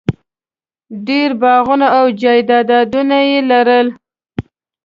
[1.07, 3.87] ډېر باغونه او جایدادونه یې لرل.